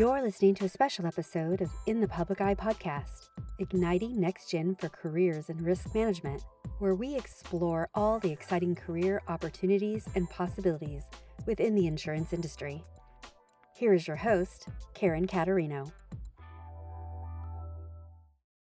You're 0.00 0.22
listening 0.22 0.54
to 0.54 0.64
a 0.64 0.68
special 0.70 1.04
episode 1.04 1.60
of 1.60 1.70
In 1.84 2.00
the 2.00 2.08
Public 2.08 2.40
Eye 2.40 2.54
podcast, 2.54 3.28
igniting 3.58 4.18
next 4.18 4.50
gen 4.50 4.74
for 4.76 4.88
careers 4.88 5.50
in 5.50 5.62
risk 5.62 5.94
management, 5.94 6.42
where 6.78 6.94
we 6.94 7.14
explore 7.14 7.90
all 7.94 8.18
the 8.18 8.32
exciting 8.32 8.74
career 8.74 9.20
opportunities 9.28 10.08
and 10.14 10.26
possibilities 10.30 11.02
within 11.44 11.74
the 11.74 11.86
insurance 11.86 12.32
industry. 12.32 12.82
Here 13.76 13.92
is 13.92 14.06
your 14.06 14.16
host, 14.16 14.68
Karen 14.94 15.26
Caterino. 15.26 15.92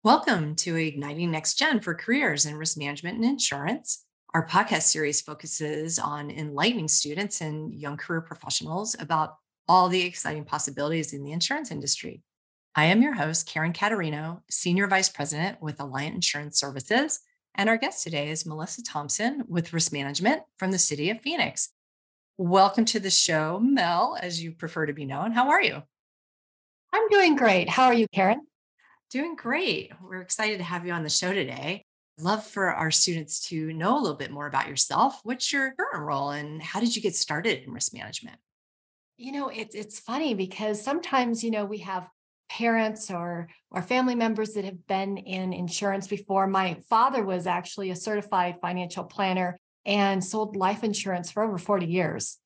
Welcome 0.03 0.57
to 0.57 0.75
Igniting 0.75 1.31
Next 1.31 1.59
Gen 1.59 1.81
for 1.81 1.95
Careers 1.95 2.47
in 2.47 2.57
Risk 2.57 2.79
Management 2.79 3.17
and 3.17 3.27
Insurance. 3.27 4.07
Our 4.33 4.49
podcast 4.49 4.85
series 4.85 5.21
focuses 5.21 5.99
on 5.99 6.31
enlightening 6.31 6.89
students 6.89 7.43
and 7.43 7.75
young 7.75 7.99
career 7.99 8.23
professionals 8.23 8.97
about 8.99 9.35
all 9.71 9.89
the 9.89 10.03
exciting 10.03 10.45
possibilities 10.45 11.13
in 11.13 11.23
the 11.23 11.31
insurance 11.31 11.71
industry. 11.71 12.25
I 12.75 12.87
am 12.87 13.03
your 13.03 13.15
host, 13.15 13.47
Karen 13.47 13.73
Caterino, 13.73 14.41
Senior 14.51 14.89
Vice 14.89 15.09
President 15.09 15.63
with 15.63 15.79
Alliant 15.79 16.17
Insurance 16.17 16.59
Services. 16.59 17.21
And 17.55 17.69
our 17.69 17.77
guest 17.77 18.03
today 18.03 18.31
is 18.31 18.45
Melissa 18.45 18.83
Thomson 18.83 19.45
with 19.47 19.73
Risk 19.73 19.93
Management 19.93 20.43
from 20.57 20.73
the 20.73 20.79
City 20.79 21.09
of 21.11 21.21
Phoenix. 21.21 21.69
Welcome 22.37 22.85
to 22.87 22.99
the 22.99 23.11
show, 23.11 23.61
Mel, 23.61 24.19
as 24.21 24.43
you 24.43 24.51
prefer 24.51 24.87
to 24.87 24.93
be 24.93 25.05
known. 25.05 25.31
How 25.31 25.51
are 25.51 25.63
you? 25.63 25.85
I'm 26.93 27.09
doing 27.09 27.37
great. 27.37 27.69
How 27.69 27.85
are 27.85 27.95
you, 27.95 28.09
Karen? 28.13 28.41
Doing 29.13 29.37
great. 29.37 29.93
We're 30.03 30.21
excited 30.21 30.59
to 30.59 30.65
have 30.65 30.85
you 30.85 30.93
on 30.93 31.05
the 31.05 31.09
show 31.09 31.33
today. 31.33 31.85
Love 32.19 32.45
for 32.45 32.75
our 32.75 32.91
students 32.91 33.47
to 33.51 33.73
know 33.73 33.97
a 33.97 34.01
little 34.01 34.17
bit 34.17 34.33
more 34.33 34.49
about 34.49 34.67
yourself. 34.67 35.21
What's 35.23 35.53
your 35.53 35.75
current 35.79 36.05
role 36.05 36.31
and 36.31 36.61
how 36.61 36.81
did 36.81 36.97
you 36.97 37.01
get 37.03 37.15
started 37.15 37.63
in 37.63 37.73
risk 37.73 37.95
management? 37.95 38.39
You 39.21 39.33
know, 39.33 39.51
it's 39.51 39.75
it's 39.75 40.01
funny 40.01 40.33
because 40.33 40.81
sometimes, 40.81 41.45
you 41.45 41.51
know, 41.51 41.67
we 41.67 41.79
have 41.81 42.09
parents 42.49 43.11
or 43.11 43.49
or 43.71 43.83
family 43.83 44.15
members 44.15 44.55
that 44.55 44.65
have 44.65 44.87
been 44.87 45.19
in 45.19 45.53
insurance 45.53 46.09
before. 46.09 46.47
My 46.47 46.79
father 46.89 47.23
was 47.23 47.47
actually 47.47 47.91
a 47.91 47.97
certified 47.97 48.57
financial 48.63 49.05
planner 49.05 49.59
and 49.85 50.25
sold 50.25 50.57
life 50.57 50.83
insurance 50.85 51.31
for 51.31 51.43
over 51.43 51.59
40 51.59 51.85
years. 51.85 52.39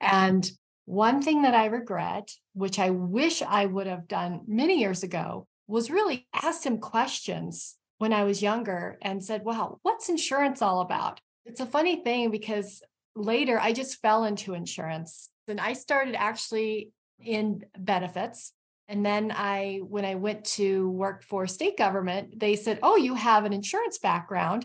And 0.00 0.50
one 0.86 1.20
thing 1.20 1.42
that 1.42 1.54
I 1.54 1.66
regret, 1.66 2.32
which 2.54 2.78
I 2.78 2.88
wish 2.88 3.42
I 3.42 3.66
would 3.66 3.86
have 3.86 4.08
done 4.08 4.40
many 4.48 4.80
years 4.80 5.02
ago, 5.02 5.46
was 5.68 5.90
really 5.90 6.26
asked 6.32 6.64
him 6.64 6.78
questions 6.78 7.76
when 7.98 8.14
I 8.14 8.24
was 8.24 8.40
younger 8.40 8.96
and 9.02 9.22
said, 9.22 9.44
well 9.44 9.80
what's 9.82 10.08
insurance 10.08 10.62
all 10.62 10.80
about? 10.80 11.20
It's 11.44 11.60
a 11.60 11.66
funny 11.66 12.02
thing 12.02 12.30
because 12.30 12.82
later 13.14 13.60
I 13.60 13.74
just 13.74 14.00
fell 14.00 14.24
into 14.24 14.54
insurance 14.54 15.28
and 15.48 15.60
I 15.60 15.72
started 15.72 16.14
actually 16.14 16.92
in 17.18 17.64
benefits. 17.78 18.52
And 18.88 19.04
then 19.04 19.32
I, 19.34 19.80
when 19.82 20.04
I 20.04 20.14
went 20.14 20.44
to 20.56 20.88
work 20.90 21.24
for 21.24 21.46
state 21.46 21.76
government, 21.76 22.38
they 22.38 22.54
said, 22.54 22.78
Oh, 22.82 22.96
you 22.96 23.14
have 23.14 23.44
an 23.44 23.52
insurance 23.52 23.98
background. 23.98 24.64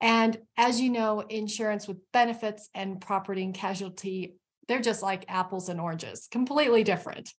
And 0.00 0.38
as 0.56 0.80
you 0.80 0.90
know, 0.90 1.20
insurance 1.20 1.86
with 1.86 1.98
benefits 2.12 2.70
and 2.74 3.00
property 3.00 3.44
and 3.44 3.54
casualty, 3.54 4.36
they're 4.66 4.80
just 4.80 5.02
like 5.02 5.24
apples 5.28 5.68
and 5.68 5.80
oranges, 5.80 6.28
completely 6.30 6.84
different. 6.84 7.32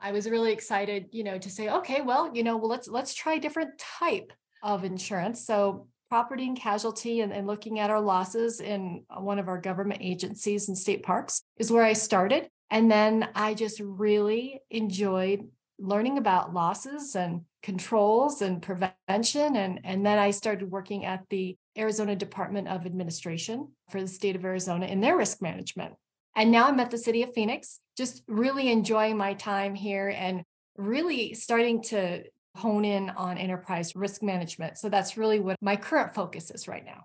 I 0.00 0.12
was 0.12 0.28
really 0.28 0.52
excited, 0.52 1.08
you 1.12 1.24
know, 1.24 1.38
to 1.38 1.50
say, 1.50 1.68
okay, 1.68 2.00
well, 2.00 2.34
you 2.34 2.42
know, 2.42 2.56
well, 2.56 2.68
let's 2.68 2.88
let's 2.88 3.14
try 3.14 3.34
a 3.34 3.40
different 3.40 3.78
type 3.78 4.32
of 4.62 4.84
insurance. 4.84 5.44
So 5.44 5.88
property 6.08 6.46
and 6.46 6.58
casualty 6.58 7.20
and, 7.20 7.32
and 7.32 7.46
looking 7.46 7.78
at 7.78 7.90
our 7.90 8.00
losses 8.00 8.60
in 8.60 9.04
uh, 9.10 9.20
one 9.20 9.38
of 9.38 9.48
our 9.48 9.60
government 9.60 10.00
agencies 10.02 10.68
and 10.68 10.78
state 10.78 11.02
parks 11.02 11.42
is 11.58 11.70
where 11.70 11.84
I 11.84 11.92
started. 11.94 12.48
And 12.70 12.90
then 12.90 13.28
I 13.34 13.54
just 13.54 13.80
really 13.80 14.60
enjoyed 14.70 15.48
learning 15.78 16.18
about 16.18 16.54
losses 16.54 17.14
and 17.14 17.42
controls 17.62 18.42
and 18.42 18.62
prevention. 18.62 19.56
And, 19.56 19.80
and 19.84 20.06
then 20.06 20.18
I 20.18 20.30
started 20.30 20.70
working 20.70 21.04
at 21.04 21.24
the 21.28 21.56
Arizona 21.76 22.16
Department 22.16 22.68
of 22.68 22.86
Administration 22.86 23.72
for 23.90 24.00
the 24.00 24.08
state 24.08 24.36
of 24.36 24.44
Arizona 24.44 24.86
in 24.86 25.00
their 25.00 25.16
risk 25.16 25.42
management. 25.42 25.94
And 26.34 26.50
now 26.50 26.68
I'm 26.68 26.80
at 26.80 26.90
the 26.90 26.98
city 26.98 27.22
of 27.22 27.34
Phoenix, 27.34 27.80
just 27.96 28.22
really 28.28 28.70
enjoying 28.70 29.16
my 29.16 29.34
time 29.34 29.74
here 29.74 30.08
and 30.08 30.42
really 30.76 31.34
starting 31.34 31.82
to 31.82 32.24
hone 32.56 32.84
in 32.84 33.10
on 33.10 33.38
enterprise 33.38 33.94
risk 33.94 34.22
management. 34.22 34.78
So 34.78 34.88
that's 34.88 35.16
really 35.16 35.40
what 35.40 35.56
my 35.60 35.76
current 35.76 36.14
focus 36.14 36.50
is 36.50 36.66
right 36.66 36.84
now. 36.84 37.04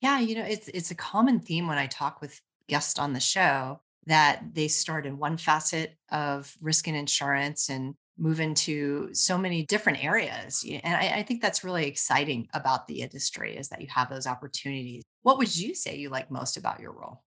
Yeah, 0.00 0.18
you 0.18 0.34
know, 0.34 0.44
it's 0.44 0.68
it's 0.68 0.90
a 0.90 0.94
common 0.94 1.40
theme 1.40 1.66
when 1.66 1.78
I 1.78 1.86
talk 1.86 2.20
with 2.20 2.40
guests 2.68 2.98
on 2.98 3.12
the 3.12 3.20
show 3.20 3.80
that 4.06 4.42
they 4.54 4.68
start 4.68 5.06
in 5.06 5.18
one 5.18 5.36
facet 5.36 5.94
of 6.10 6.54
risk 6.60 6.88
and 6.88 6.96
insurance 6.96 7.68
and 7.68 7.94
move 8.16 8.40
into 8.40 9.12
so 9.14 9.36
many 9.36 9.64
different 9.64 10.02
areas. 10.04 10.64
And 10.82 10.94
I, 10.94 11.18
I, 11.18 11.22
think 11.22 11.40
that's 11.40 11.64
really 11.64 11.86
exciting 11.86 12.48
about 12.52 12.86
the 12.86 13.00
industry 13.00 13.56
is 13.56 13.68
that 13.70 13.80
you 13.80 13.86
have 13.88 14.10
those 14.10 14.26
opportunities. 14.26 15.02
What 15.22 15.38
would 15.38 15.54
you 15.54 15.74
say 15.74 15.96
you 15.96 16.10
like 16.10 16.30
most 16.30 16.58
about 16.58 16.80
your 16.80 16.92
role? 16.92 17.22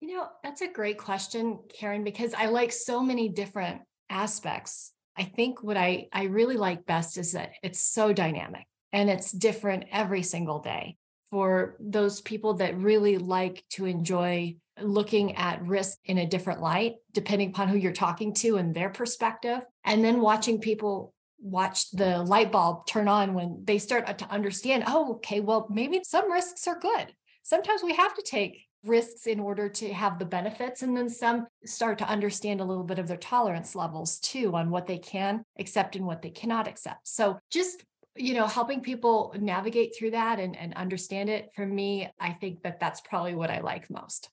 You 0.00 0.16
know, 0.16 0.28
that's 0.42 0.60
a 0.60 0.68
great 0.68 0.98
question, 0.98 1.60
Karen, 1.72 2.04
because 2.04 2.34
I 2.34 2.46
like 2.46 2.72
so 2.72 3.00
many 3.00 3.28
different 3.28 3.82
aspects 4.10 4.92
I 5.18 5.24
think 5.24 5.62
what 5.62 5.76
I, 5.76 6.06
I 6.12 6.24
really 6.24 6.56
like 6.56 6.86
best 6.86 7.18
is 7.18 7.32
that 7.32 7.52
it's 7.62 7.80
so 7.80 8.12
dynamic 8.12 8.64
and 8.92 9.10
it's 9.10 9.32
different 9.32 9.84
every 9.90 10.22
single 10.22 10.60
day 10.60 10.96
for 11.30 11.76
those 11.80 12.20
people 12.20 12.54
that 12.54 12.78
really 12.78 13.18
like 13.18 13.64
to 13.70 13.84
enjoy 13.84 14.56
looking 14.80 15.36
at 15.36 15.66
risk 15.66 15.98
in 16.04 16.18
a 16.18 16.26
different 16.26 16.62
light, 16.62 16.94
depending 17.12 17.50
upon 17.50 17.68
who 17.68 17.76
you're 17.76 17.92
talking 17.92 18.32
to 18.32 18.56
and 18.56 18.74
their 18.74 18.90
perspective, 18.90 19.60
and 19.84 20.04
then 20.04 20.20
watching 20.20 20.60
people 20.60 21.12
watch 21.40 21.90
the 21.90 22.22
light 22.22 22.50
bulb 22.50 22.86
turn 22.86 23.08
on 23.08 23.34
when 23.34 23.62
they 23.64 23.78
start 23.78 24.18
to 24.18 24.30
understand, 24.30 24.84
oh, 24.86 25.14
okay, 25.14 25.40
well, 25.40 25.66
maybe 25.70 26.00
some 26.04 26.30
risks 26.30 26.66
are 26.66 26.78
good. 26.78 27.12
Sometimes 27.42 27.82
we 27.82 27.94
have 27.94 28.14
to 28.14 28.22
take 28.22 28.67
risks 28.84 29.26
in 29.26 29.40
order 29.40 29.68
to 29.68 29.92
have 29.92 30.18
the 30.18 30.24
benefits. 30.24 30.82
And 30.82 30.96
then 30.96 31.08
some 31.08 31.46
start 31.64 31.98
to 31.98 32.08
understand 32.08 32.60
a 32.60 32.64
little 32.64 32.84
bit 32.84 32.98
of 32.98 33.08
their 33.08 33.16
tolerance 33.16 33.74
levels 33.74 34.18
too 34.18 34.54
on 34.54 34.70
what 34.70 34.86
they 34.86 34.98
can 34.98 35.42
accept 35.58 35.96
and 35.96 36.06
what 36.06 36.22
they 36.22 36.30
cannot 36.30 36.68
accept. 36.68 37.08
So 37.08 37.38
just 37.50 37.84
you 38.18 38.34
know 38.34 38.46
helping 38.46 38.80
people 38.80 39.32
navigate 39.38 39.94
through 39.96 40.10
that 40.10 40.40
and, 40.40 40.56
and 40.56 40.74
understand 40.74 41.30
it 41.30 41.50
for 41.54 41.64
me 41.64 42.08
i 42.20 42.30
think 42.30 42.62
that 42.62 42.80
that's 42.80 43.00
probably 43.00 43.34
what 43.34 43.50
i 43.50 43.60
like 43.60 43.88
most. 43.90 44.28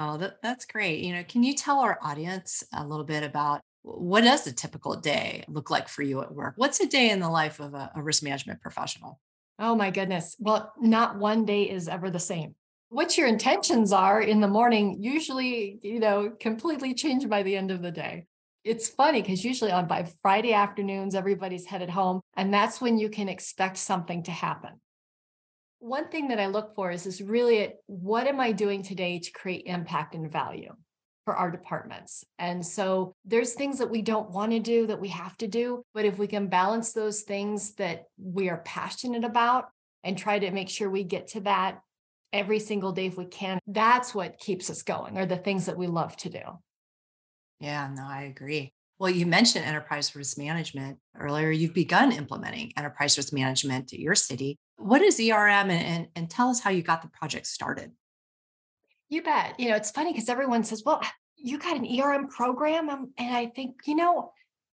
Oh 0.00 0.16
that, 0.18 0.40
that's 0.42 0.64
great. 0.64 1.00
You 1.00 1.14
know 1.14 1.24
can 1.24 1.42
you 1.42 1.54
tell 1.54 1.80
our 1.80 1.98
audience 2.02 2.62
a 2.72 2.86
little 2.86 3.04
bit 3.04 3.22
about 3.22 3.60
what 3.82 4.22
does 4.22 4.46
a 4.46 4.52
typical 4.52 4.96
day 4.96 5.44
look 5.48 5.70
like 5.70 5.88
for 5.88 6.02
you 6.02 6.20
at 6.20 6.34
work? 6.34 6.54
What's 6.56 6.80
a 6.80 6.86
day 6.86 7.10
in 7.10 7.20
the 7.20 7.28
life 7.28 7.58
of 7.58 7.74
a, 7.74 7.90
a 7.94 8.02
risk 8.02 8.22
management 8.22 8.60
professional? 8.60 9.18
Oh 9.58 9.74
my 9.74 9.90
goodness. 9.90 10.36
Well 10.38 10.72
not 10.80 11.18
one 11.18 11.44
day 11.44 11.68
is 11.68 11.88
ever 11.88 12.10
the 12.10 12.20
same 12.20 12.54
what 12.90 13.18
your 13.18 13.26
intentions 13.26 13.92
are 13.92 14.20
in 14.20 14.40
the 14.40 14.48
morning 14.48 14.96
usually 15.00 15.78
you 15.82 16.00
know 16.00 16.32
completely 16.40 16.94
change 16.94 17.28
by 17.28 17.42
the 17.42 17.56
end 17.56 17.70
of 17.70 17.82
the 17.82 17.90
day. 17.90 18.26
It's 18.64 18.88
funny 18.88 19.22
because 19.22 19.44
usually 19.44 19.70
on 19.70 19.86
by 19.86 20.10
friday 20.22 20.52
afternoons 20.52 21.14
everybody's 21.14 21.66
headed 21.66 21.90
home 21.90 22.20
and 22.36 22.52
that's 22.52 22.80
when 22.80 22.98
you 22.98 23.08
can 23.08 23.28
expect 23.28 23.76
something 23.76 24.22
to 24.24 24.30
happen. 24.30 24.80
One 25.80 26.08
thing 26.08 26.28
that 26.28 26.40
i 26.40 26.46
look 26.46 26.74
for 26.74 26.90
is 26.90 27.06
is 27.06 27.22
really 27.22 27.74
what 27.86 28.26
am 28.26 28.40
i 28.40 28.52
doing 28.52 28.82
today 28.82 29.18
to 29.18 29.30
create 29.32 29.64
impact 29.66 30.14
and 30.14 30.30
value 30.30 30.74
for 31.24 31.36
our 31.36 31.50
departments? 31.50 32.24
And 32.38 32.64
so 32.64 33.12
there's 33.26 33.52
things 33.52 33.78
that 33.78 33.90
we 33.90 34.00
don't 34.00 34.30
want 34.30 34.52
to 34.52 34.60
do 34.60 34.86
that 34.86 35.00
we 35.00 35.08
have 35.08 35.36
to 35.38 35.46
do 35.46 35.82
but 35.92 36.06
if 36.06 36.18
we 36.18 36.26
can 36.26 36.48
balance 36.48 36.92
those 36.92 37.22
things 37.22 37.74
that 37.74 38.04
we 38.18 38.48
are 38.48 38.62
passionate 38.64 39.24
about 39.24 39.66
and 40.04 40.16
try 40.16 40.38
to 40.38 40.50
make 40.50 40.70
sure 40.70 40.88
we 40.88 41.04
get 41.04 41.28
to 41.28 41.40
that 41.40 41.80
every 42.32 42.58
single 42.58 42.92
day 42.92 43.06
if 43.06 43.16
we 43.16 43.26
can. 43.26 43.58
That's 43.66 44.14
what 44.14 44.38
keeps 44.38 44.70
us 44.70 44.82
going, 44.82 45.16
are 45.16 45.26
the 45.26 45.36
things 45.36 45.66
that 45.66 45.76
we 45.76 45.86
love 45.86 46.16
to 46.18 46.30
do. 46.30 46.40
Yeah, 47.60 47.90
no, 47.94 48.04
I 48.06 48.22
agree. 48.22 48.72
Well, 48.98 49.10
you 49.10 49.26
mentioned 49.26 49.64
enterprise 49.64 50.14
risk 50.16 50.38
management 50.38 50.98
earlier. 51.16 51.50
You've 51.50 51.74
begun 51.74 52.12
implementing 52.12 52.72
enterprise 52.76 53.16
risk 53.16 53.32
management 53.32 53.92
at 53.92 53.98
your 53.98 54.16
city. 54.16 54.58
What 54.76 55.02
is 55.02 55.20
ERM 55.20 55.70
and, 55.70 55.72
and, 55.72 56.06
and 56.16 56.30
tell 56.30 56.48
us 56.48 56.60
how 56.60 56.70
you 56.70 56.82
got 56.82 57.02
the 57.02 57.08
project 57.08 57.46
started? 57.46 57.92
You 59.08 59.22
bet. 59.22 59.58
You 59.58 59.70
know, 59.70 59.76
it's 59.76 59.90
funny 59.90 60.12
because 60.12 60.28
everyone 60.28 60.64
says, 60.64 60.82
well, 60.84 61.00
you 61.36 61.58
got 61.58 61.76
an 61.76 61.86
ERM 61.86 62.28
program. 62.28 62.90
Um, 62.90 63.12
and 63.16 63.34
I 63.34 63.46
think, 63.46 63.76
you 63.86 63.94
know, 63.94 64.32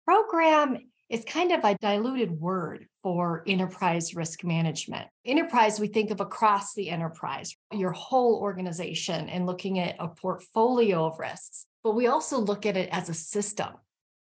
program 0.05 0.77
is 1.09 1.25
kind 1.25 1.51
of 1.51 1.63
a 1.63 1.75
diluted 1.75 2.31
word 2.31 2.87
for 3.01 3.43
enterprise 3.47 4.15
risk 4.15 4.43
management. 4.43 5.07
Enterprise, 5.25 5.79
we 5.79 5.87
think 5.87 6.11
of 6.11 6.19
across 6.19 6.73
the 6.73 6.89
enterprise, 6.89 7.55
your 7.73 7.91
whole 7.91 8.39
organization, 8.39 9.29
and 9.29 9.45
looking 9.45 9.79
at 9.79 9.95
a 9.99 10.07
portfolio 10.07 11.05
of 11.05 11.19
risks. 11.19 11.65
But 11.83 11.95
we 11.95 12.07
also 12.07 12.39
look 12.39 12.65
at 12.65 12.77
it 12.77 12.89
as 12.91 13.09
a 13.09 13.13
system. 13.13 13.69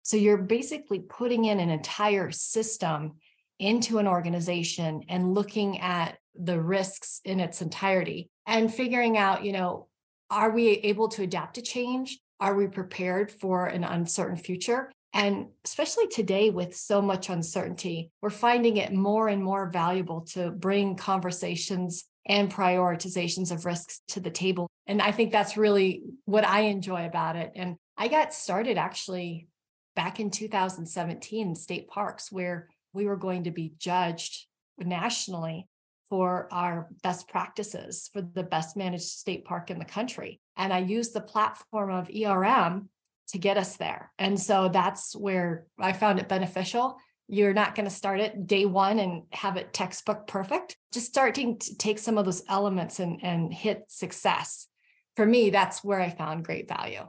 So 0.02 0.16
you're 0.16 0.38
basically 0.38 0.98
putting 0.98 1.44
in 1.44 1.60
an 1.60 1.70
entire 1.70 2.30
system 2.32 3.12
into 3.58 3.98
an 3.98 4.08
organization 4.08 5.02
and 5.08 5.34
looking 5.34 5.78
at 5.78 6.18
the 6.34 6.60
risks 6.60 7.20
in 7.24 7.38
its 7.38 7.62
entirety 7.62 8.30
and 8.46 8.72
figuring 8.72 9.16
out, 9.16 9.44
you 9.44 9.52
know, 9.52 9.86
are 10.30 10.50
we 10.50 10.68
able 10.68 11.08
to 11.08 11.22
adapt 11.22 11.54
to 11.54 11.62
change? 11.62 12.18
are 12.42 12.56
we 12.56 12.66
prepared 12.66 13.30
for 13.30 13.66
an 13.66 13.84
uncertain 13.84 14.36
future? 14.36 14.90
And 15.14 15.48
especially 15.64 16.08
today, 16.08 16.50
with 16.50 16.74
so 16.74 17.02
much 17.02 17.28
uncertainty, 17.28 18.10
we're 18.22 18.30
finding 18.30 18.78
it 18.78 18.92
more 18.92 19.28
and 19.28 19.42
more 19.42 19.68
valuable 19.68 20.22
to 20.32 20.50
bring 20.50 20.96
conversations 20.96 22.04
and 22.26 22.52
prioritizations 22.52 23.50
of 23.50 23.66
risks 23.66 24.00
to 24.08 24.20
the 24.20 24.30
table. 24.30 24.68
And 24.86 25.02
I 25.02 25.12
think 25.12 25.32
that's 25.32 25.56
really 25.56 26.02
what 26.24 26.44
I 26.44 26.62
enjoy 26.62 27.06
about 27.06 27.36
it. 27.36 27.52
And 27.56 27.76
I 27.96 28.08
got 28.08 28.32
started 28.32 28.78
actually 28.78 29.48
back 29.94 30.18
in 30.18 30.30
2017 30.30 31.48
in 31.48 31.54
state 31.54 31.88
parks, 31.88 32.32
where 32.32 32.68
we 32.94 33.06
were 33.06 33.16
going 33.16 33.44
to 33.44 33.50
be 33.50 33.74
judged 33.78 34.46
nationally 34.78 35.66
for 36.08 36.48
our 36.50 36.88
best 37.02 37.28
practices 37.28 38.10
for 38.12 38.20
the 38.20 38.42
best 38.42 38.76
managed 38.76 39.04
state 39.04 39.44
park 39.44 39.70
in 39.70 39.78
the 39.78 39.84
country. 39.84 40.40
And 40.56 40.72
I 40.72 40.78
used 40.78 41.14
the 41.14 41.20
platform 41.20 41.90
of 41.90 42.10
ERM 42.10 42.88
to 43.32 43.38
get 43.38 43.58
us 43.58 43.76
there. 43.76 44.12
And 44.18 44.38
so 44.38 44.68
that's 44.68 45.14
where 45.16 45.66
I 45.78 45.92
found 45.92 46.18
it 46.18 46.28
beneficial. 46.28 46.96
You're 47.28 47.54
not 47.54 47.74
going 47.74 47.88
to 47.88 47.94
start 47.94 48.20
it 48.20 48.46
day 48.46 48.66
one 48.66 48.98
and 48.98 49.22
have 49.32 49.56
it 49.56 49.72
textbook 49.72 50.26
perfect. 50.26 50.76
Just 50.92 51.06
starting 51.06 51.58
to 51.58 51.76
take 51.76 51.98
some 51.98 52.18
of 52.18 52.24
those 52.24 52.42
elements 52.48 53.00
and, 53.00 53.20
and 53.22 53.52
hit 53.52 53.84
success. 53.88 54.68
For 55.16 55.24
me, 55.24 55.50
that's 55.50 55.82
where 55.82 56.00
I 56.00 56.10
found 56.10 56.44
great 56.44 56.68
value. 56.68 57.06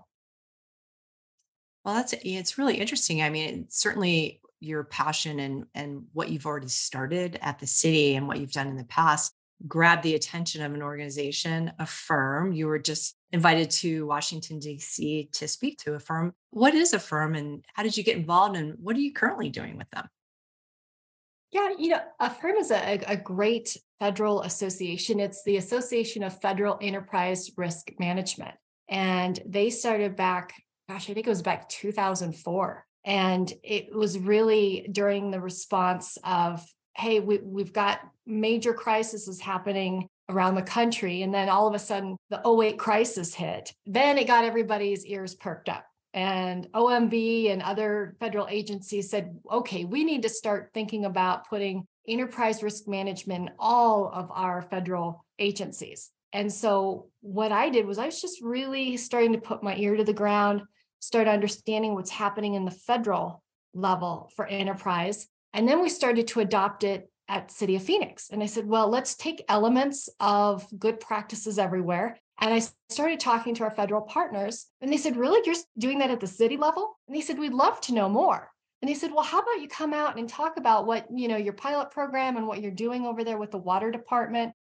Well, 1.83 1.95
that's 1.95 2.13
it's 2.23 2.57
really 2.57 2.77
interesting. 2.77 3.21
I 3.21 3.29
mean, 3.29 3.65
certainly 3.69 4.39
your 4.61 4.85
passion 4.85 5.39
and 5.39 5.65
and 5.75 6.05
what 6.13 6.29
you've 6.29 6.45
already 6.45 6.69
started 6.69 7.37
at 7.41 7.59
the 7.59 7.67
city 7.67 8.15
and 8.15 8.27
what 8.27 8.39
you've 8.39 8.53
done 8.53 8.67
in 8.67 8.77
the 8.77 8.85
past 8.85 9.33
grab 9.67 10.01
the 10.01 10.15
attention 10.15 10.61
of 10.61 10.73
an 10.73 10.81
organization, 10.81 11.71
AFERM. 11.79 12.55
You 12.55 12.67
were 12.67 12.79
just 12.79 13.15
invited 13.31 13.69
to 13.71 14.05
Washington, 14.05 14.59
D.C. 14.59 15.29
to 15.33 15.47
speak 15.47 15.79
to 15.79 15.91
AFERM. 15.91 16.33
What 16.51 16.73
is 16.73 16.93
AFERM 16.93 17.37
and 17.37 17.65
how 17.73 17.83
did 17.83 17.97
you 17.97 18.03
get 18.03 18.17
involved 18.17 18.55
and 18.55 18.75
what 18.79 18.95
are 18.95 19.01
you 19.01 19.13
currently 19.13 19.49
doing 19.49 19.77
with 19.77 19.89
them? 19.91 20.07
Yeah, 21.51 21.69
you 21.77 21.89
know, 21.89 22.01
AFERM 22.19 22.57
is 22.59 22.71
a, 22.71 22.99
a 23.07 23.15
great 23.15 23.77
federal 23.99 24.41
association. 24.41 25.19
It's 25.19 25.43
the 25.43 25.57
Association 25.57 26.23
of 26.23 26.41
Federal 26.41 26.77
Enterprise 26.81 27.51
Risk 27.55 27.91
Management. 27.99 28.55
And 28.89 29.39
they 29.45 29.69
started 29.69 30.15
back, 30.15 30.53
gosh, 30.89 31.09
I 31.09 31.13
think 31.13 31.27
it 31.27 31.29
was 31.29 31.43
back 31.43 31.69
2004. 31.69 32.85
And 33.05 33.53
it 33.63 33.95
was 33.95 34.17
really 34.17 34.87
during 34.91 35.29
the 35.29 35.39
response 35.39 36.17
of, 36.23 36.65
hey, 36.95 37.19
we, 37.19 37.39
we've 37.39 37.73
got 37.73 38.01
major 38.25 38.73
crises 38.73 39.39
happening 39.39 40.07
around 40.29 40.55
the 40.55 40.61
country. 40.61 41.21
And 41.21 41.33
then 41.33 41.49
all 41.49 41.67
of 41.67 41.73
a 41.73 41.79
sudden, 41.79 42.17
the 42.29 42.41
08 42.47 42.77
crisis 42.77 43.33
hit. 43.33 43.73
Then 43.85 44.17
it 44.17 44.27
got 44.27 44.45
everybody's 44.45 45.05
ears 45.05 45.35
perked 45.35 45.69
up. 45.69 45.85
And 46.13 46.67
OMB 46.73 47.51
and 47.51 47.61
other 47.61 48.15
federal 48.19 48.47
agencies 48.47 49.09
said, 49.09 49.35
okay, 49.51 49.83
we 49.83 50.03
need 50.03 50.21
to 50.21 50.29
start 50.29 50.69
thinking 50.73 51.05
about 51.05 51.49
putting 51.49 51.87
enterprise 52.07 52.61
risk 52.61 52.87
management 52.87 53.49
in 53.49 53.55
all 53.57 54.11
of 54.13 54.31
our 54.31 54.61
federal 54.61 55.25
agencies. 55.39 56.11
And 56.31 56.51
so 56.51 57.07
what 57.21 57.51
I 57.51 57.69
did 57.69 57.85
was 57.85 57.97
I 57.97 58.05
was 58.05 58.21
just 58.21 58.41
really 58.41 58.97
starting 58.97 59.33
to 59.33 59.39
put 59.39 59.63
my 59.63 59.75
ear 59.75 59.95
to 59.95 60.03
the 60.03 60.13
ground, 60.13 60.61
start 60.99 61.27
understanding 61.27 61.93
what's 61.93 62.11
happening 62.11 62.53
in 62.53 62.65
the 62.65 62.71
federal 62.71 63.43
level 63.73 64.31
for 64.35 64.45
enterprise. 64.45 65.27
And 65.53 65.67
then 65.67 65.81
we 65.81 65.89
started 65.89 66.27
to 66.29 66.39
adopt 66.39 66.83
it 66.83 67.09
at 67.29 67.51
City 67.51 67.75
of 67.75 67.83
Phoenix. 67.83 68.29
And 68.29 68.43
I 68.43 68.47
said, 68.47 68.67
well, 68.67 68.89
let's 68.89 69.15
take 69.15 69.45
elements 69.47 70.09
of 70.19 70.67
good 70.77 70.99
practices 70.99 71.57
everywhere. 71.57 72.17
And 72.39 72.53
I 72.53 72.61
started 72.89 73.19
talking 73.19 73.55
to 73.55 73.63
our 73.63 73.71
federal 73.71 74.01
partners, 74.01 74.67
and 74.81 74.91
they 74.91 74.97
said, 74.97 75.15
Really? 75.15 75.41
You're 75.45 75.55
doing 75.77 75.99
that 75.99 76.11
at 76.11 76.19
the 76.19 76.27
city 76.27 76.57
level? 76.57 76.97
And 77.07 77.15
they 77.15 77.21
said, 77.21 77.37
We'd 77.37 77.53
love 77.53 77.79
to 77.81 77.93
know 77.93 78.09
more. 78.09 78.51
And 78.81 78.89
they 78.89 78.95
said, 78.95 79.11
Well, 79.13 79.23
how 79.23 79.39
about 79.39 79.61
you 79.61 79.67
come 79.67 79.93
out 79.93 80.17
and 80.17 80.27
talk 80.27 80.57
about 80.57 80.85
what, 80.85 81.05
you 81.13 81.27
know, 81.27 81.37
your 81.37 81.53
pilot 81.53 81.91
program 81.91 82.35
and 82.35 82.47
what 82.47 82.61
you're 82.61 82.71
doing 82.71 83.05
over 83.05 83.23
there 83.23 83.37
with 83.37 83.51
the 83.51 83.57
water 83.57 83.91
department? 83.91 84.53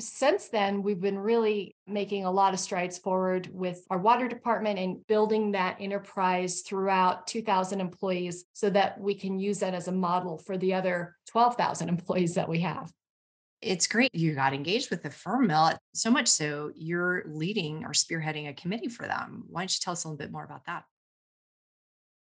Since 0.00 0.48
then, 0.48 0.82
we've 0.82 1.00
been 1.00 1.18
really 1.18 1.76
making 1.86 2.24
a 2.24 2.30
lot 2.30 2.54
of 2.54 2.60
strides 2.60 2.98
forward 2.98 3.48
with 3.52 3.86
our 3.90 3.98
water 3.98 4.26
department 4.26 4.78
and 4.78 5.06
building 5.06 5.52
that 5.52 5.76
enterprise 5.80 6.62
throughout 6.62 7.26
2,000 7.26 7.80
employees 7.80 8.44
so 8.52 8.70
that 8.70 9.00
we 9.00 9.14
can 9.14 9.38
use 9.38 9.60
that 9.60 9.74
as 9.74 9.88
a 9.88 9.92
model 9.92 10.38
for 10.38 10.56
the 10.56 10.74
other 10.74 11.16
12,000 11.28 11.88
employees 11.88 12.34
that 12.34 12.48
we 12.48 12.60
have. 12.60 12.90
It's 13.60 13.86
great 13.86 14.12
you 14.12 14.34
got 14.34 14.54
engaged 14.54 14.90
with 14.90 15.04
the 15.04 15.10
AFERM, 15.10 15.46
Mel. 15.46 15.78
So 15.94 16.10
much 16.10 16.26
so 16.26 16.72
you're 16.74 17.22
leading 17.28 17.84
or 17.84 17.90
spearheading 17.90 18.48
a 18.48 18.54
committee 18.54 18.88
for 18.88 19.06
them. 19.06 19.44
Why 19.48 19.60
don't 19.60 19.72
you 19.72 19.80
tell 19.80 19.92
us 19.92 20.02
a 20.02 20.08
little 20.08 20.18
bit 20.18 20.32
more 20.32 20.44
about 20.44 20.66
that? 20.66 20.82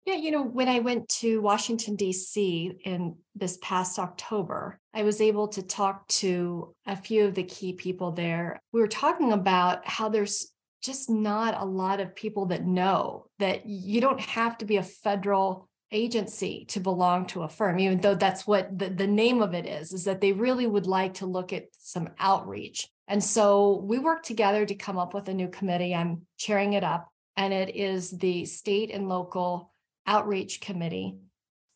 Yeah, 0.06 0.14
you 0.14 0.30
know, 0.30 0.44
when 0.44 0.68
I 0.68 0.78
went 0.78 1.08
to 1.20 1.40
Washington, 1.40 1.96
D.C. 1.96 2.78
in 2.84 3.16
this 3.34 3.58
past 3.60 3.98
October, 3.98 4.78
I 4.94 5.02
was 5.02 5.20
able 5.20 5.48
to 5.48 5.62
talk 5.62 6.06
to 6.08 6.72
a 6.86 6.94
few 6.94 7.24
of 7.24 7.34
the 7.34 7.42
key 7.42 7.72
people 7.72 8.12
there. 8.12 8.60
We 8.72 8.80
were 8.80 8.86
talking 8.86 9.32
about 9.32 9.84
how 9.84 10.08
there's 10.08 10.52
just 10.80 11.10
not 11.10 11.60
a 11.60 11.64
lot 11.64 11.98
of 11.98 12.14
people 12.14 12.46
that 12.46 12.64
know 12.64 13.26
that 13.40 13.66
you 13.66 14.00
don't 14.00 14.20
have 14.20 14.56
to 14.58 14.64
be 14.64 14.76
a 14.76 14.84
federal 14.84 15.68
agency 15.90 16.66
to 16.66 16.78
belong 16.78 17.26
to 17.26 17.40
AFERM, 17.40 17.80
even 17.80 18.00
though 18.00 18.14
that's 18.14 18.46
what 18.46 18.78
the, 18.78 18.88
the 18.88 19.08
name 19.08 19.42
of 19.42 19.54
it 19.54 19.66
is, 19.66 19.92
is 19.92 20.04
that 20.04 20.20
they 20.20 20.32
really 20.32 20.68
would 20.68 20.86
like 20.86 21.14
to 21.14 21.26
look 21.26 21.52
at 21.52 21.64
some 21.78 22.10
outreach. 22.20 22.88
And 23.08 23.22
so 23.22 23.82
we 23.84 23.98
worked 23.98 24.26
together 24.26 24.64
to 24.66 24.74
come 24.76 24.98
up 24.98 25.14
with 25.14 25.28
a 25.28 25.34
new 25.34 25.48
committee. 25.48 25.96
I'm 25.96 26.22
chairing 26.38 26.74
it 26.74 26.84
up, 26.84 27.08
and 27.36 27.52
it 27.52 27.74
is 27.74 28.12
the 28.12 28.44
state 28.44 28.92
and 28.92 29.08
local 29.08 29.72
outreach 30.06 30.60
committee 30.60 31.16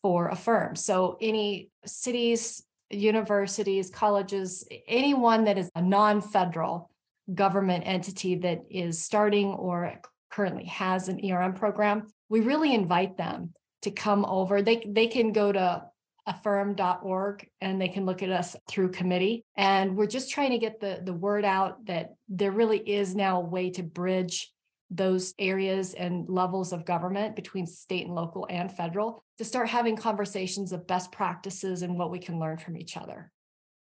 for 0.01 0.29
AFERM. 0.29 0.77
So 0.77 1.17
any 1.21 1.69
cities, 1.85 2.63
universities, 2.89 3.89
colleges, 3.89 4.67
anyone 4.87 5.45
that 5.45 5.57
is 5.57 5.69
a 5.75 5.81
non-federal 5.81 6.89
government 7.33 7.83
entity 7.85 8.35
that 8.35 8.63
is 8.69 9.03
starting 9.03 9.47
or 9.47 9.93
currently 10.31 10.65
has 10.65 11.07
an 11.07 11.19
ERM 11.23 11.53
program, 11.53 12.07
we 12.29 12.41
really 12.41 12.73
invite 12.73 13.17
them 13.17 13.53
to 13.83 13.91
come 13.91 14.25
over. 14.25 14.61
They 14.61 14.83
they 14.87 15.07
can 15.07 15.31
go 15.31 15.51
to 15.51 15.83
aferm.org 16.29 17.47
and 17.61 17.81
they 17.81 17.87
can 17.87 18.05
look 18.05 18.21
at 18.21 18.29
us 18.29 18.55
through 18.69 18.91
committee 18.91 19.43
and 19.55 19.97
we're 19.97 20.05
just 20.05 20.29
trying 20.29 20.51
to 20.51 20.59
get 20.59 20.79
the 20.79 21.01
the 21.03 21.13
word 21.13 21.43
out 21.43 21.83
that 21.87 22.13
there 22.29 22.51
really 22.51 22.77
is 22.77 23.15
now 23.15 23.41
a 23.41 23.45
way 23.45 23.71
to 23.71 23.81
bridge 23.81 24.51
those 24.91 25.33
areas 25.39 25.93
and 25.93 26.27
levels 26.27 26.73
of 26.73 26.85
government 26.85 27.35
between 27.35 27.65
state 27.65 28.05
and 28.05 28.13
local 28.13 28.45
and 28.49 28.69
federal 28.69 29.23
to 29.37 29.45
start 29.45 29.69
having 29.69 29.95
conversations 29.95 30.73
of 30.73 30.85
best 30.85 31.13
practices 31.13 31.81
and 31.81 31.97
what 31.97 32.11
we 32.11 32.19
can 32.19 32.39
learn 32.39 32.57
from 32.57 32.77
each 32.77 32.97
other. 32.97 33.31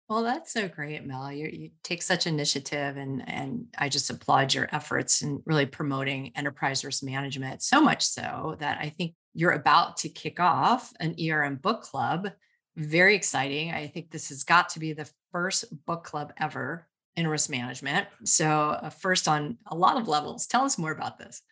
Well, 0.09 0.23
that's 0.23 0.53
so 0.53 0.69
great, 0.69 1.05
Mel. 1.05 1.33
You, 1.33 1.51
you 1.53 1.71
take 1.83 2.01
such 2.01 2.29
initiative, 2.29 2.97
and 2.97 3.29
and 3.29 3.67
I 3.77 3.89
just 3.89 4.09
applaud 4.09 4.55
your 4.55 4.69
efforts 4.73 5.21
in 5.23 5.43
really 5.45 5.67
promoting 5.67 6.31
enterprise 6.37 6.85
risk 6.85 7.03
management. 7.03 7.61
So 7.63 7.81
much 7.81 8.05
so 8.05 8.57
that 8.61 8.79
I 8.81 8.89
think 8.91 9.15
you're 9.35 9.51
about 9.51 9.97
to 9.99 10.09
kick 10.09 10.39
off 10.39 10.93
an 11.01 11.17
ERM 11.21 11.57
book 11.57 11.83
club. 11.83 12.31
Very 12.77 13.17
exciting. 13.17 13.73
I 13.73 13.89
think 13.89 14.11
this 14.11 14.29
has 14.29 14.45
got 14.45 14.69
to 14.71 14.79
be 14.79 14.93
the 14.93 15.11
first 15.33 15.65
book 15.87 16.05
club 16.05 16.33
ever 16.39 16.87
in 17.17 17.27
risk 17.27 17.51
management. 17.51 18.07
So, 18.25 18.49
uh, 18.49 18.91
first 18.91 19.27
on 19.27 19.59
a 19.67 19.75
lot 19.75 19.97
of 19.97 20.09
levels, 20.09 20.47
tell 20.47 20.65
us 20.65 20.79
more 20.79 20.93
about 20.93 21.19
this. 21.19 21.43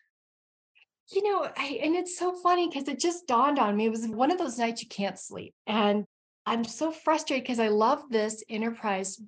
You 1.11 1.23
know, 1.23 1.47
I, 1.55 1.79
and 1.83 1.95
it's 1.95 2.17
so 2.17 2.33
funny 2.33 2.67
because 2.67 2.87
it 2.87 2.99
just 2.99 3.27
dawned 3.27 3.59
on 3.59 3.75
me. 3.75 3.85
It 3.85 3.91
was 3.91 4.07
one 4.07 4.31
of 4.31 4.37
those 4.37 4.57
nights 4.57 4.81
you 4.81 4.89
can't 4.89 5.19
sleep. 5.19 5.53
And 5.67 6.05
I'm 6.45 6.63
so 6.63 6.91
frustrated 6.91 7.43
because 7.43 7.59
I 7.59 7.67
love 7.67 8.03
this 8.09 8.43
enterprise 8.49 9.19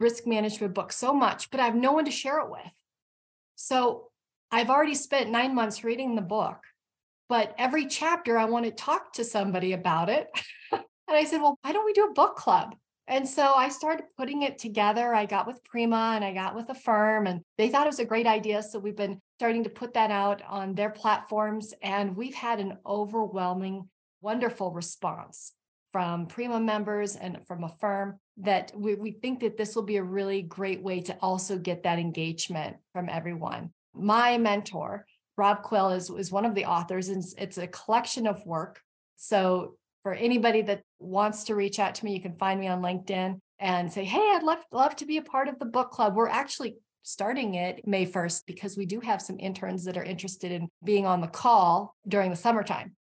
risk 0.00 0.26
management 0.26 0.74
book 0.74 0.92
so 0.92 1.12
much, 1.12 1.50
but 1.50 1.60
I 1.60 1.64
have 1.64 1.74
no 1.74 1.92
one 1.92 2.04
to 2.04 2.10
share 2.10 2.40
it 2.40 2.50
with. 2.50 2.60
So 3.56 4.10
I've 4.50 4.70
already 4.70 4.94
spent 4.94 5.30
nine 5.30 5.54
months 5.54 5.84
reading 5.84 6.14
the 6.14 6.22
book, 6.22 6.58
but 7.28 7.54
every 7.58 7.86
chapter 7.86 8.38
I 8.38 8.44
want 8.44 8.64
to 8.66 8.70
talk 8.70 9.12
to 9.14 9.24
somebody 9.24 9.72
about 9.72 10.08
it. 10.08 10.28
and 10.72 10.82
I 11.08 11.24
said, 11.24 11.40
well, 11.40 11.58
why 11.62 11.72
don't 11.72 11.84
we 11.84 11.92
do 11.92 12.06
a 12.06 12.12
book 12.12 12.36
club? 12.36 12.74
And 13.06 13.28
so 13.28 13.52
I 13.54 13.68
started 13.68 14.06
putting 14.16 14.42
it 14.42 14.58
together. 14.58 15.14
I 15.14 15.26
got 15.26 15.46
with 15.46 15.62
PRIMA 15.64 16.12
and 16.14 16.24
I 16.24 16.32
got 16.32 16.54
with 16.54 16.68
AFERM, 16.68 17.28
and 17.28 17.42
they 17.58 17.68
thought 17.68 17.86
it 17.86 17.90
was 17.90 17.98
a 17.98 18.04
great 18.04 18.26
idea. 18.26 18.62
So 18.62 18.78
we've 18.78 18.96
been 18.96 19.20
starting 19.38 19.64
to 19.64 19.70
put 19.70 19.94
that 19.94 20.10
out 20.10 20.40
on 20.48 20.74
their 20.74 20.90
platforms, 20.90 21.74
and 21.82 22.16
we've 22.16 22.34
had 22.34 22.60
an 22.60 22.78
overwhelming, 22.86 23.88
wonderful 24.22 24.72
response 24.72 25.52
from 25.92 26.26
PRIMA 26.26 26.60
members 26.60 27.14
and 27.14 27.38
from 27.46 27.62
AFERM 27.62 28.18
that 28.38 28.72
we, 28.74 28.94
we 28.94 29.12
think 29.12 29.40
that 29.40 29.56
this 29.56 29.76
will 29.76 29.82
be 29.82 29.96
a 29.96 30.02
really 30.02 30.42
great 30.42 30.82
way 30.82 31.00
to 31.02 31.16
also 31.20 31.58
get 31.58 31.82
that 31.82 31.98
engagement 31.98 32.76
from 32.92 33.08
everyone. 33.08 33.70
My 33.94 34.38
mentor, 34.38 35.06
Rob 35.36 35.62
Quill, 35.62 35.90
is, 35.90 36.10
is 36.10 36.32
one 36.32 36.44
of 36.44 36.54
the 36.54 36.64
authors, 36.64 37.10
and 37.10 37.22
it's 37.38 37.58
a 37.58 37.66
collection 37.66 38.26
of 38.26 38.44
work. 38.46 38.80
So 39.16 39.76
for 40.02 40.14
anybody 40.14 40.62
that 40.62 40.82
wants 41.04 41.44
to 41.44 41.54
reach 41.54 41.78
out 41.78 41.94
to 41.96 42.04
me, 42.04 42.14
you 42.14 42.20
can 42.20 42.36
find 42.36 42.58
me 42.58 42.68
on 42.68 42.82
LinkedIn 42.82 43.38
and 43.58 43.92
say, 43.92 44.04
"Hey, 44.04 44.32
I'd 44.34 44.42
love 44.42 44.64
love 44.72 44.96
to 44.96 45.06
be 45.06 45.18
a 45.18 45.22
part 45.22 45.48
of 45.48 45.58
the 45.58 45.64
book 45.64 45.90
club." 45.90 46.16
We're 46.16 46.28
actually 46.28 46.76
starting 47.02 47.54
it 47.54 47.86
May 47.86 48.06
1st 48.06 48.46
because 48.46 48.76
we 48.76 48.86
do 48.86 49.00
have 49.00 49.20
some 49.20 49.38
interns 49.38 49.84
that 49.84 49.96
are 49.96 50.04
interested 50.04 50.50
in 50.50 50.68
being 50.82 51.06
on 51.06 51.20
the 51.20 51.28
call 51.28 51.94
during 52.08 52.30
the 52.30 52.36
summertime. 52.36 52.96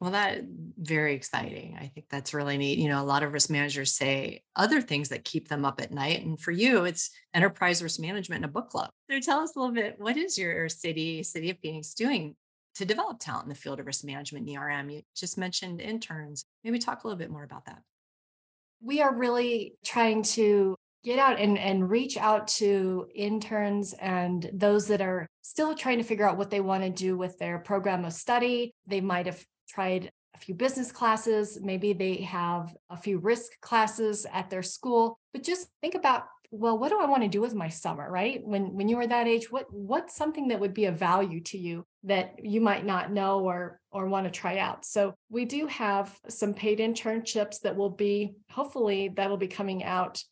Well, 0.00 0.12
that 0.12 0.40
very 0.76 1.14
exciting. 1.14 1.76
I 1.78 1.86
think 1.86 2.06
that's 2.10 2.34
really 2.34 2.58
neat. 2.58 2.78
You 2.78 2.88
know, 2.88 3.00
a 3.00 3.04
lot 3.04 3.22
of 3.22 3.32
risk 3.32 3.50
managers 3.50 3.94
say 3.94 4.42
other 4.56 4.80
things 4.80 5.10
that 5.10 5.24
keep 5.24 5.46
them 5.46 5.64
up 5.64 5.80
at 5.80 5.92
night. 5.92 6.24
And 6.24 6.40
for 6.40 6.50
you, 6.50 6.86
it's 6.86 7.10
enterprise 7.34 7.82
risk 7.82 8.00
management 8.00 8.42
and 8.42 8.46
a 8.46 8.52
book 8.52 8.70
club. 8.70 8.90
So 9.08 9.20
tell 9.20 9.40
us 9.40 9.54
a 9.54 9.60
little 9.60 9.74
bit, 9.74 9.96
what 9.98 10.16
is 10.16 10.36
your 10.36 10.68
city, 10.68 11.22
City 11.22 11.50
of 11.50 11.58
Phoenix 11.60 11.94
doing 11.94 12.34
to 12.76 12.84
develop 12.84 13.18
talent 13.18 13.44
in 13.44 13.48
the 13.48 13.54
field 13.54 13.80
of 13.80 13.86
risk 13.86 14.04
management 14.04 14.48
and 14.48 14.56
ERM? 14.56 14.90
You 14.90 15.02
just 15.14 15.38
mentioned 15.38 15.80
interns. 15.80 16.44
Maybe 16.64 16.78
talk 16.78 17.04
a 17.04 17.06
little 17.06 17.18
bit 17.18 17.30
more 17.30 17.44
about 17.44 17.66
that. 17.66 17.82
We 18.80 19.00
are 19.00 19.14
really 19.14 19.74
trying 19.84 20.22
to 20.22 20.76
get 21.04 21.18
out 21.18 21.40
and, 21.40 21.58
and 21.58 21.90
reach 21.90 22.16
out 22.16 22.46
to 22.46 23.06
interns 23.14 23.92
and 23.94 24.48
those 24.52 24.86
that 24.86 25.00
are 25.00 25.26
still 25.42 25.74
trying 25.74 25.98
to 25.98 26.04
figure 26.04 26.28
out 26.28 26.36
what 26.36 26.50
they 26.50 26.60
want 26.60 26.84
to 26.84 26.90
do 26.90 27.16
with 27.16 27.38
their 27.38 27.58
program 27.58 28.04
of 28.04 28.12
study. 28.12 28.72
They 28.86 29.00
might 29.00 29.26
have 29.26 29.44
tried 29.68 30.10
a 30.34 30.38
few 30.38 30.54
business 30.54 30.92
classes, 30.92 31.58
maybe 31.60 31.92
they 31.92 32.16
have 32.22 32.74
a 32.88 32.96
few 32.96 33.18
risk 33.18 33.60
classes 33.60 34.26
at 34.32 34.48
their 34.48 34.62
school, 34.62 35.18
but 35.32 35.42
just 35.42 35.68
think 35.80 35.94
about 35.94 36.26
well 36.52 36.78
what 36.78 36.90
do 36.90 37.00
i 37.00 37.06
want 37.06 37.22
to 37.22 37.28
do 37.28 37.40
with 37.40 37.54
my 37.54 37.68
summer 37.68 38.08
right? 38.08 38.40
When 38.44 38.74
when 38.74 38.88
you 38.88 38.96
were 38.98 39.06
that 39.06 39.26
age 39.26 39.50
what 39.50 39.66
what's 39.72 40.14
something 40.14 40.48
that 40.48 40.60
would 40.60 40.74
be 40.74 40.84
of 40.84 40.98
value 40.98 41.40
to 41.44 41.58
you 41.58 41.84
that 42.04 42.34
you 42.42 42.60
might 42.60 42.84
not 42.84 43.10
know 43.10 43.40
or 43.40 43.80
or 43.90 44.06
want 44.06 44.26
to 44.26 44.30
try 44.30 44.58
out? 44.58 44.84
So 44.84 45.14
we 45.30 45.46
do 45.46 45.66
have 45.66 46.16
some 46.28 46.52
paid 46.52 46.78
internships 46.78 47.60
that 47.62 47.74
will 47.74 47.90
be 47.90 48.34
hopefully 48.50 49.10
that'll 49.16 49.38
be 49.38 49.48
coming 49.48 49.82
out 49.82 50.22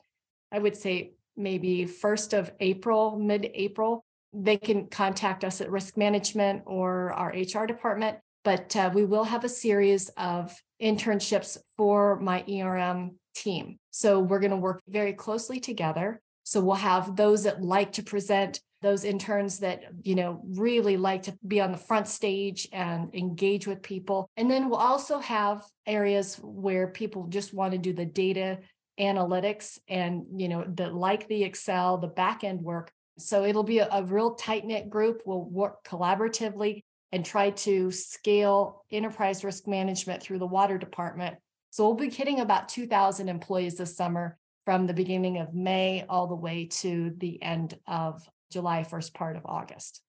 i 0.53 0.59
would 0.59 0.77
say 0.77 1.12
maybe 1.37 1.87
1st 1.87 2.39
of 2.39 2.53
april 2.61 3.19
mid 3.19 3.50
april 3.55 4.05
they 4.33 4.59
can 4.59 4.87
contact 4.89 5.43
us 5.43 5.61
at 5.61 5.71
risk 5.71 5.97
management 5.97 6.62
or 6.67 7.12
our 7.15 7.31
hr 7.31 7.67
department 7.67 8.19
but 8.45 8.75
uh, 8.77 8.91
we 8.95 9.05
will 9.05 9.25
have 9.25 9.45
a 9.45 9.49
series 9.49 10.09
of 10.17 10.55
internships 10.81 11.59
for 11.77 12.19
my 12.21 12.43
ERM 12.49 13.17
team. 13.41 13.79
So 13.91 14.21
we're 14.21 14.41
going 14.41 14.51
to 14.51 14.57
work 14.57 14.83
very 14.89 15.13
closely 15.13 15.61
together. 15.61 16.21
So 16.45 16.61
we'll 16.61 16.75
have 16.75 17.17
those 17.17 17.45
that 17.45 17.63
like 17.63 17.93
to 17.93 18.03
present, 18.03 18.61
those 18.83 19.05
interns 19.05 19.61
that, 19.61 19.83
you 20.03 20.15
know, 20.15 20.41
really 20.45 20.97
like 20.97 21.23
to 21.25 21.37
be 21.47 21.61
on 21.61 21.73
the 21.73 21.79
front 21.79 22.09
stage 22.09 22.69
and 22.73 23.15
engage 23.15 23.67
with 23.67 23.83
people. 23.83 24.29
And 24.37 24.51
then 24.51 24.69
we'll 24.69 24.79
also 24.79 25.19
have 25.19 25.63
areas 25.87 26.41
where 26.43 26.89
people 26.89 27.27
just 27.29 27.55
want 27.55 27.73
to 27.73 27.79
do 27.79 27.93
the 27.93 28.07
data 28.07 28.59
analytics 28.99 29.79
and, 29.89 30.25
you 30.37 30.49
know, 30.49 30.65
the 30.65 30.89
like 30.89 31.29
the 31.29 31.45
Excel, 31.45 31.99
the 31.99 32.09
back 32.09 32.43
end 32.45 32.61
work. 32.63 32.91
So 33.19 33.45
it'll 33.45 33.63
be 33.63 33.79
a, 33.79 33.89
a 33.91 34.03
real 34.05 34.35
tight 34.35 34.65
knit 34.65 34.89
group. 34.91 35.23
We'll 35.25 35.45
work 35.45 35.85
collaboratively 35.85 36.83
and 37.13 37.25
try 37.25 37.51
to 37.51 37.91
scale 37.91 38.85
enterprise 38.91 39.45
risk 39.45 39.67
management 39.67 40.23
through 40.23 40.39
the 40.39 40.47
water 40.47 40.79
department. 40.79 41.37
So 41.71 41.85
we'll 41.87 41.95
be 41.95 42.11
hitting 42.11 42.41
about 42.41 42.69
2,000 42.69 43.29
employees 43.29 43.77
this 43.77 43.97
summer 43.97 44.37
from 44.65 44.87
the 44.87 44.95
beginning 44.95 45.39
of 45.39 45.55
May 45.55 46.05
all 46.09 46.27
the 46.27 46.35
way 46.35 46.67
to 46.67 47.15
the 47.17 47.43
end 47.43 47.79
of 47.87 48.29
July, 48.50 48.83
first 48.83 49.15
part 49.15 49.37
of 49.37 49.47
August. 49.47 50.03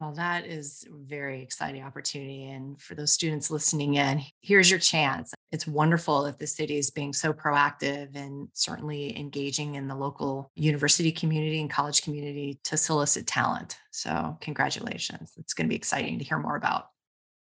Well, 0.00 0.14
that 0.14 0.46
is 0.46 0.84
a 0.88 0.92
very 0.92 1.42
exciting 1.42 1.84
opportunity. 1.84 2.46
And 2.46 2.80
for 2.80 2.96
those 2.96 3.12
students 3.12 3.52
listening 3.52 3.94
in, 3.94 4.22
here's 4.40 4.68
your 4.68 4.80
chance. 4.80 5.32
It's 5.52 5.64
wonderful 5.64 6.26
if 6.26 6.38
the 6.38 6.46
city 6.46 6.76
is 6.76 6.90
being 6.90 7.12
so 7.12 7.32
proactive 7.32 8.16
and 8.16 8.48
certainly 8.52 9.16
engaging 9.16 9.76
in 9.76 9.86
the 9.86 9.94
local 9.94 10.50
university 10.56 11.12
community 11.12 11.60
and 11.60 11.70
college 11.70 12.02
community 12.02 12.58
to 12.64 12.76
solicit 12.76 13.28
talent. 13.28 13.78
So, 13.92 14.36
congratulations. 14.40 15.34
It's 15.36 15.54
going 15.54 15.66
to 15.66 15.70
be 15.70 15.76
exciting 15.76 16.18
to 16.18 16.24
hear 16.24 16.38
more 16.38 16.56
about. 16.56 16.86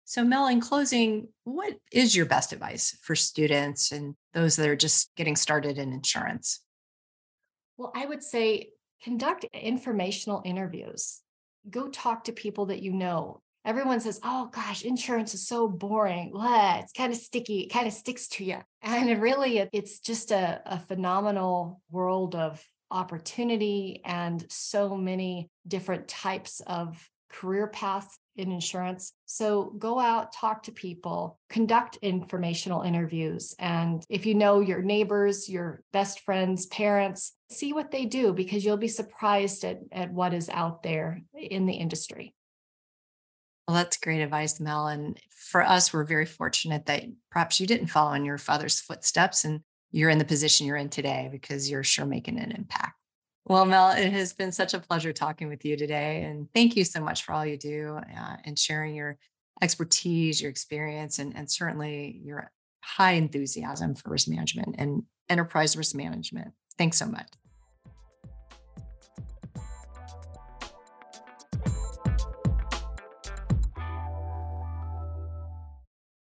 So, 0.08 0.24
Mel, 0.24 0.46
in 0.46 0.62
closing, 0.62 1.28
what 1.44 1.74
is 1.92 2.16
your 2.16 2.24
best 2.24 2.54
advice 2.54 2.96
for 3.02 3.14
students 3.14 3.92
and 3.92 4.14
those 4.32 4.56
that 4.56 4.66
are 4.66 4.74
just 4.74 5.14
getting 5.16 5.36
started 5.36 5.76
in 5.76 5.92
insurance? 5.92 6.62
Well, 7.76 7.92
I 7.94 8.06
would 8.06 8.22
say 8.22 8.70
conduct 9.04 9.44
informational 9.52 10.40
interviews 10.46 11.20
go 11.68 11.88
talk 11.88 12.24
to 12.24 12.32
people 12.32 12.66
that 12.66 12.80
you 12.80 12.94
know. 12.94 13.42
Everyone 13.66 14.00
says, 14.00 14.18
oh 14.22 14.48
gosh, 14.50 14.82
insurance 14.82 15.34
is 15.34 15.46
so 15.46 15.68
boring. 15.68 16.30
Blah, 16.30 16.78
it's 16.78 16.92
kind 16.92 17.12
of 17.12 17.18
sticky. 17.18 17.60
It 17.60 17.70
kind 17.70 17.86
of 17.86 17.92
sticks 17.92 18.28
to 18.28 18.44
you. 18.44 18.60
And 18.82 19.20
really, 19.20 19.58
it's 19.74 19.98
just 19.98 20.30
a, 20.30 20.62
a 20.64 20.78
phenomenal 20.78 21.82
world 21.90 22.34
of 22.34 22.64
opportunity 22.90 24.00
and 24.06 24.42
so 24.48 24.96
many 24.96 25.50
different 25.66 26.08
types 26.08 26.62
of 26.66 26.96
career 27.30 27.66
paths 27.66 28.18
in 28.37 28.52
insurance. 28.52 29.12
So 29.26 29.75
go 29.78 29.99
out, 29.99 30.32
talk 30.32 30.62
to 30.64 30.73
people, 30.73 31.38
conduct 31.50 31.99
informational 32.02 32.82
interviews. 32.82 33.54
And 33.58 34.04
if 34.08 34.26
you 34.26 34.35
know 34.35 34.61
your 34.61 34.82
neighbors, 34.82 35.49
your 35.49 35.82
best 35.92 36.20
friends, 36.20 36.66
parents, 36.66 37.35
see 37.50 37.73
what 37.73 37.90
they 37.90 38.06
do 38.06 38.32
because 38.32 38.64
you'll 38.64 38.76
be 38.76 38.88
surprised 38.88 39.64
at, 39.64 39.80
at 39.92 40.12
what 40.12 40.35
is 40.35 40.49
out 40.49 40.82
there 40.82 41.23
in 41.35 41.66
the 41.66 41.75
industry. 41.75 42.35
Well, 43.66 43.76
that's 43.76 43.99
great 43.99 44.23
advice, 44.23 44.61
Mel. 44.61 44.87
And 44.87 45.20
for 45.30 45.62
us, 45.62 45.92
we're 45.92 46.04
very 46.04 46.25
fortunate 46.25 46.87
that 46.87 47.04
perhaps 47.30 47.61
you 47.61 47.66
didn't 47.66 47.88
follow 47.88 48.12
in 48.14 48.25
your 48.25 48.38
father's 48.38 48.80
footsteps 48.80 49.44
and 49.44 49.61
you're 49.90 50.11
in 50.11 50.18
the 50.18 50.25
position 50.25 50.66
you're 50.66 50.76
in 50.76 50.88
today 50.88 51.28
because 51.30 51.70
you're 51.70 51.85
sure 51.85 52.06
making 52.06 52.38
an 52.38 52.52
impact. 52.52 52.98
Well, 53.45 53.64
Mel, 53.64 53.90
it 53.90 54.12
has 54.12 54.33
been 54.33 54.52
such 54.52 54.75
a 54.75 54.78
pleasure 54.78 55.12
talking 55.12 55.49
with 55.49 55.64
you 55.64 55.76
today. 55.76 56.23
And 56.25 56.49
thank 56.54 56.76
you 56.76 56.85
so 56.85 57.00
much 57.00 57.23
for 57.23 57.33
all 57.33 57.47
you 57.47 57.57
do 57.57 57.99
uh, 57.99 58.37
and 58.45 58.59
sharing 58.59 58.95
your 58.95 59.18
expertise, 59.62 60.40
your 60.40 60.50
experience, 60.50 61.18
and, 61.18 61.35
and 61.35 61.50
certainly 61.50 62.21
your 62.23 62.50
high 62.80 63.12
enthusiasm 63.12 63.95
for 63.95 64.11
risk 64.11 64.28
management 64.28 64.76
and 64.78 65.02
enterprise 65.28 65.76
risk 65.76 65.95
management. 65.95 66.52
Thanks 66.76 66.99
so 66.99 67.07
much. 67.07 67.26